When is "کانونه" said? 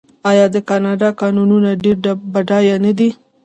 1.21-1.69